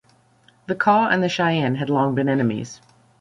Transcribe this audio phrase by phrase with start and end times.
[0.65, 2.81] The Kaw and the Cheyenne had long been enemies.